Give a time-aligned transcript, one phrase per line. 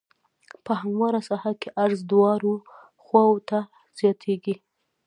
[0.65, 2.53] په همواره ساحه کې عرض دواړو
[3.03, 3.59] خواوو ته
[3.99, 4.55] زیاتیږي